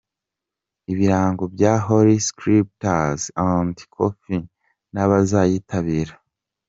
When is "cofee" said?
3.93-4.47